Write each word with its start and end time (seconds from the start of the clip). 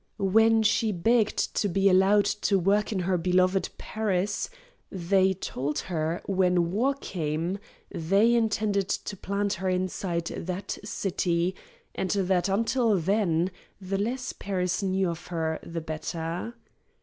When 0.17 0.63
she 0.63 0.91
begged 0.91 1.53
to 1.57 1.69
be 1.69 1.87
allowed 1.87 2.25
to 2.25 2.57
work 2.57 2.91
in 2.91 3.01
her 3.01 3.19
beloved 3.19 3.69
Paris, 3.77 4.49
"they" 4.91 5.35
told 5.35 5.77
her 5.77 6.23
when 6.25 6.71
war 6.71 6.95
came 6.95 7.59
"they" 7.91 8.33
intended 8.33 8.89
to 8.89 9.15
plant 9.15 9.53
her 9.61 9.69
inside 9.69 10.25
that 10.25 10.79
city, 10.83 11.53
and 11.93 12.09
that, 12.09 12.49
until 12.49 12.97
then, 12.97 13.51
the 13.79 13.99
less 13.99 14.33
Paris 14.33 14.81
knew 14.81 15.07
of 15.07 15.27
her 15.27 15.59
the 15.61 15.81
better. 15.81 16.55